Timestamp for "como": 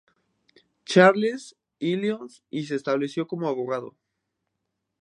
3.27-3.47